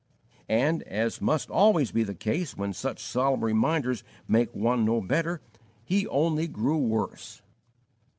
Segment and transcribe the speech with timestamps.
[0.49, 5.41] And as must always be the case when such solemn reminders make one no better
[5.85, 7.43] he only grew worse.